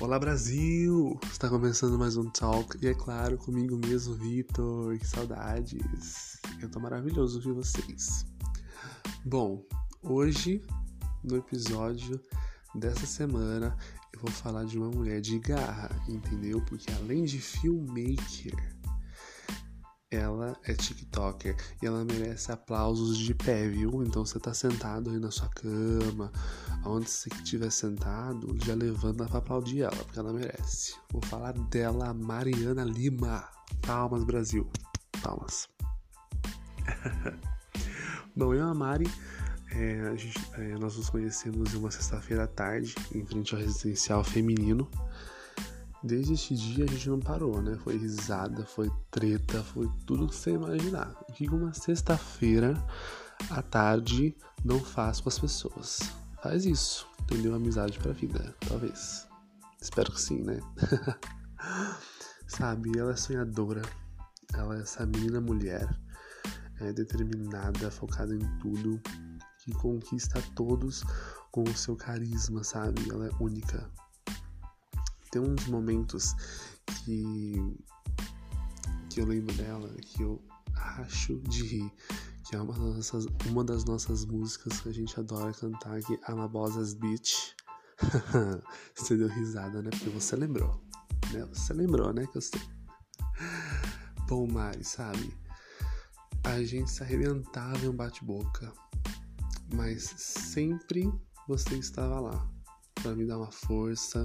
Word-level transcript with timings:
Olá 0.00 0.18
Brasil! 0.18 1.18
Está 1.30 1.48
começando 1.48 1.96
mais 1.96 2.16
um 2.16 2.28
talk 2.28 2.76
e 2.82 2.88
é 2.88 2.94
claro, 2.94 3.38
comigo 3.38 3.76
mesmo, 3.76 4.14
Vitor. 4.14 4.98
Que 4.98 5.06
saudades! 5.06 6.40
Eu 6.60 6.68
tô 6.68 6.80
maravilhoso 6.80 7.40
de 7.40 7.52
vocês. 7.52 8.26
Bom, 9.24 9.62
hoje 10.02 10.60
no 11.22 11.36
episódio 11.36 12.20
dessa 12.74 13.06
semana 13.06 13.76
eu 14.12 14.20
vou 14.20 14.30
falar 14.30 14.64
de 14.64 14.76
uma 14.76 14.90
mulher 14.90 15.20
de 15.20 15.38
garra, 15.38 15.90
entendeu? 16.08 16.60
Porque 16.66 16.90
além 16.92 17.24
de 17.24 17.40
filmmaker, 17.40 18.76
ela 20.14 20.56
é 20.64 20.74
TikToker 20.74 21.56
e 21.82 21.86
ela 21.86 22.04
merece 22.04 22.52
aplausos 22.52 23.18
de 23.18 23.34
pé, 23.34 23.68
viu? 23.68 24.02
Então 24.02 24.24
você 24.24 24.38
tá 24.38 24.54
sentado 24.54 25.10
aí 25.10 25.18
na 25.18 25.30
sua 25.30 25.48
cama, 25.48 26.32
aonde 26.82 27.10
você 27.10 27.28
estiver 27.28 27.70
sentado, 27.70 28.56
já 28.64 28.74
levanta 28.74 29.26
pra 29.26 29.38
aplaudir 29.38 29.82
ela, 29.82 29.96
porque 29.96 30.18
ela 30.18 30.32
merece. 30.32 30.94
Vou 31.10 31.22
falar 31.26 31.52
dela, 31.52 32.14
Mariana 32.14 32.84
Lima. 32.84 33.48
Palmas, 33.82 34.24
Brasil. 34.24 34.70
Palmas. 35.22 35.68
Bom, 38.36 38.52
eu 38.52 38.58
e 38.58 38.60
a 38.60 38.74
Mari, 38.74 39.08
é, 39.70 40.00
a 40.00 40.16
gente, 40.16 40.38
é, 40.54 40.78
nós 40.78 40.96
nos 40.96 41.08
conhecemos 41.10 41.74
em 41.74 41.78
uma 41.78 41.90
sexta-feira 41.90 42.44
à 42.44 42.46
tarde, 42.46 42.94
em 43.14 43.24
frente 43.24 43.54
ao 43.54 43.60
residencial 43.60 44.22
feminino. 44.24 44.88
Desde 46.04 46.34
este 46.34 46.54
dia 46.54 46.84
a 46.84 46.86
gente 46.86 47.08
não 47.08 47.18
parou, 47.18 47.62
né? 47.62 47.78
Foi 47.78 47.96
risada, 47.96 48.66
foi 48.66 48.92
treta, 49.10 49.62
foi 49.62 49.90
tudo 50.06 50.28
que 50.28 50.34
você 50.34 50.50
imaginar. 50.50 51.16
O 51.26 51.32
que 51.32 51.48
uma 51.48 51.72
sexta-feira 51.72 52.74
à 53.48 53.62
tarde 53.62 54.36
não 54.62 54.78
faz 54.78 55.18
com 55.18 55.30
as 55.30 55.38
pessoas? 55.38 56.00
Faz 56.42 56.66
isso, 56.66 57.08
entendeu? 57.22 57.54
Amizade 57.54 57.98
pra 57.98 58.12
vida, 58.12 58.54
talvez. 58.68 59.26
Espero 59.80 60.12
que 60.12 60.20
sim, 60.20 60.42
né? 60.42 60.60
Sabe, 62.46 62.98
ela 62.98 63.12
é 63.12 63.16
sonhadora, 63.16 63.80
ela 64.52 64.76
é 64.76 64.82
essa 64.82 65.06
menina 65.06 65.40
mulher, 65.40 65.88
é 66.80 66.92
determinada, 66.92 67.90
focada 67.90 68.34
em 68.34 68.58
tudo, 68.58 69.00
que 69.64 69.72
conquista 69.72 70.42
todos 70.54 71.02
com 71.50 71.62
o 71.62 71.74
seu 71.74 71.96
carisma, 71.96 72.62
sabe? 72.62 73.10
Ela 73.10 73.28
é 73.28 73.30
única, 73.40 73.90
tem 75.34 75.42
uns 75.42 75.66
momentos 75.66 76.32
que 76.86 77.76
que 79.10 79.20
eu 79.20 79.26
lembro 79.26 79.52
dela 79.56 79.88
que 80.00 80.22
eu 80.22 80.40
acho 80.76 81.40
de 81.40 81.64
rir, 81.64 81.92
que 82.44 82.54
é 82.54 82.60
uma 82.60 82.72
das 82.72 82.96
nossas, 82.96 83.26
uma 83.46 83.64
das 83.64 83.84
nossas 83.84 84.24
músicas 84.24 84.80
que 84.80 84.88
a 84.88 84.92
gente 84.92 85.18
adora 85.18 85.52
cantar, 85.52 86.00
que 86.02 86.14
é 86.14 86.18
Amabosas 86.24 86.94
Beach. 86.94 87.54
você 88.94 89.16
deu 89.16 89.28
risada, 89.28 89.82
né? 89.82 89.90
Porque 89.90 90.08
você 90.10 90.36
lembrou, 90.36 90.80
né? 91.32 91.44
Você 91.46 91.72
lembrou, 91.72 92.12
né? 92.12 92.26
Que 92.26 92.38
eu 92.38 92.42
sei. 92.42 92.60
Bom, 94.28 94.46
Mari, 94.46 94.84
sabe? 94.84 95.36
A 96.44 96.62
gente 96.62 96.90
se 96.90 97.02
arrebentava 97.02 97.84
em 97.84 97.88
um 97.88 97.96
bate-boca, 97.96 98.72
mas 99.72 100.02
sempre 100.16 101.12
você 101.48 101.76
estava 101.76 102.20
lá 102.20 102.48
para 102.94 103.14
me 103.14 103.26
dar 103.26 103.38
uma 103.38 103.50
força, 103.50 104.24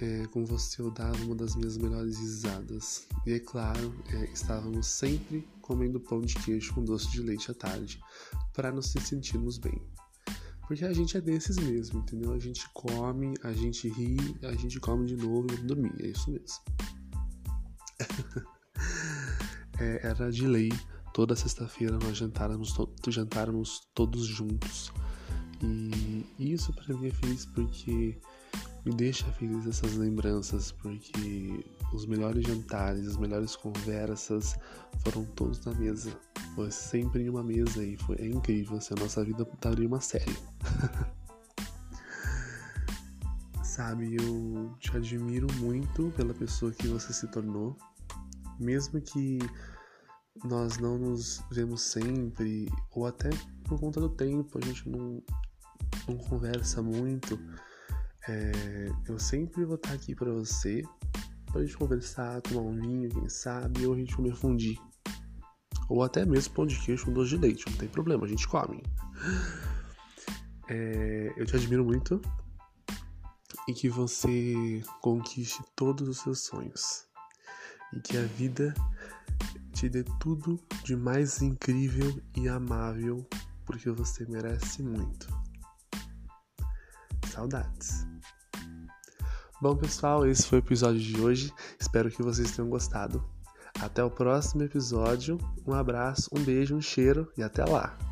é, 0.00 0.26
com 0.28 0.44
você 0.44 0.80
eu 0.80 0.90
dava 0.90 1.16
uma 1.24 1.34
das 1.34 1.54
minhas 1.54 1.76
melhores 1.76 2.18
risadas. 2.18 3.06
E 3.26 3.32
é 3.32 3.38
claro, 3.38 3.94
é, 4.08 4.24
estávamos 4.32 4.86
sempre 4.86 5.46
comendo 5.60 6.00
pão 6.00 6.20
de 6.20 6.34
queijo 6.34 6.74
com 6.74 6.84
doce 6.84 7.10
de 7.10 7.20
leite 7.20 7.50
à 7.50 7.54
tarde, 7.54 8.00
para 8.52 8.72
nos 8.72 8.86
sentirmos 8.86 9.58
bem. 9.58 9.80
Porque 10.66 10.84
a 10.84 10.92
gente 10.92 11.16
é 11.16 11.20
desses 11.20 11.56
mesmo, 11.58 12.00
entendeu? 12.00 12.32
A 12.32 12.38
gente 12.38 12.68
come, 12.72 13.34
a 13.42 13.52
gente 13.52 13.88
ri, 13.88 14.16
a 14.42 14.54
gente 14.54 14.78
come 14.80 15.06
de 15.06 15.16
novo 15.16 15.46
e 15.52 15.56
dormir, 15.58 15.92
é 16.00 16.06
isso 16.08 16.30
mesmo. 16.30 16.58
é, 19.78 20.06
era 20.06 20.30
de 20.30 20.46
lei, 20.46 20.70
toda 21.12 21.36
sexta-feira 21.36 21.98
nós 21.98 22.16
jantáramos, 22.16 22.72
to 22.72 22.88
jantáramos 23.08 23.82
todos 23.94 24.24
juntos. 24.24 24.92
E 25.62 26.24
isso 26.38 26.72
para 26.72 26.96
mim 26.96 27.08
é 27.08 27.10
feliz 27.10 27.44
porque 27.46 28.18
me 28.84 28.92
deixa 28.94 29.26
feliz 29.32 29.66
essas 29.66 29.96
lembranças, 29.96 30.72
porque 30.72 31.64
os 31.92 32.06
melhores 32.06 32.46
jantares, 32.46 33.06
as 33.06 33.16
melhores 33.16 33.56
conversas 33.56 34.56
foram 35.00 35.24
todos 35.36 35.64
na 35.64 35.74
mesa. 35.74 36.10
Foi 36.54 36.70
sempre 36.70 37.24
em 37.24 37.28
uma 37.28 37.42
mesa 37.42 37.84
e 37.84 37.96
foi 37.98 38.16
é 38.16 38.26
incrível, 38.26 38.78
assim, 38.78 38.94
a 38.96 39.00
nossa 39.00 39.24
vida 39.24 39.46
estaria 39.52 39.86
uma 39.86 40.00
série. 40.00 40.36
Sabe, 43.62 44.16
eu 44.16 44.74
te 44.78 44.96
admiro 44.96 45.46
muito 45.58 46.12
pela 46.16 46.34
pessoa 46.34 46.72
que 46.72 46.88
você 46.88 47.12
se 47.12 47.26
tornou, 47.28 47.76
mesmo 48.58 49.00
que 49.00 49.38
nós 50.44 50.78
não 50.78 50.98
nos 50.98 51.42
vemos 51.50 51.82
sempre, 51.82 52.68
ou 52.90 53.06
até 53.06 53.30
por 53.64 53.78
conta 53.78 54.00
do 54.00 54.08
tempo, 54.08 54.58
a 54.58 54.66
gente 54.66 54.88
não, 54.88 55.22
não 56.08 56.16
conversa 56.16 56.82
muito 56.82 57.38
é, 58.28 58.92
eu 59.08 59.18
sempre 59.18 59.64
vou 59.64 59.76
estar 59.76 59.92
aqui 59.92 60.14
para 60.14 60.30
você, 60.30 60.82
pra 61.46 61.62
gente 61.62 61.76
conversar, 61.76 62.40
tomar 62.42 62.62
um 62.62 62.78
vinho, 62.78 63.08
quem 63.08 63.28
sabe, 63.28 63.86
ou 63.86 63.94
a 63.94 63.96
gente 63.96 64.14
comer 64.14 64.34
fundir. 64.34 64.78
Ou 65.88 66.02
até 66.02 66.24
mesmo 66.24 66.54
pão 66.54 66.66
de 66.66 66.78
queijo 66.78 67.06
com 67.06 67.12
doce 67.12 67.30
de 67.30 67.38
leite, 67.38 67.64
não 67.68 67.76
tem 67.76 67.88
problema, 67.88 68.24
a 68.24 68.28
gente 68.28 68.46
come. 68.46 68.82
É, 70.68 71.34
eu 71.36 71.44
te 71.44 71.56
admiro 71.56 71.84
muito 71.84 72.20
e 73.66 73.72
que 73.72 73.88
você 73.88 74.80
conquiste 75.00 75.60
todos 75.74 76.08
os 76.08 76.18
seus 76.18 76.40
sonhos. 76.44 77.06
E 77.92 78.00
que 78.00 78.16
a 78.16 78.22
vida 78.22 78.72
te 79.72 79.88
dê 79.88 80.04
tudo 80.20 80.60
de 80.84 80.94
mais 80.94 81.42
incrível 81.42 82.22
e 82.36 82.48
amável, 82.48 83.26
porque 83.64 83.90
você 83.90 84.24
merece 84.26 84.82
muito. 84.82 85.26
Saudades. 87.30 88.06
Bom, 89.60 89.76
pessoal, 89.76 90.26
esse 90.26 90.46
foi 90.46 90.58
o 90.58 90.64
episódio 90.64 91.00
de 91.00 91.20
hoje. 91.20 91.52
Espero 91.78 92.10
que 92.10 92.22
vocês 92.22 92.50
tenham 92.50 92.70
gostado. 92.70 93.22
Até 93.78 94.02
o 94.02 94.10
próximo 94.10 94.62
episódio. 94.62 95.38
Um 95.66 95.74
abraço, 95.74 96.30
um 96.32 96.42
beijo, 96.42 96.74
um 96.74 96.80
cheiro 96.80 97.30
e 97.36 97.42
até 97.42 97.64
lá! 97.64 98.09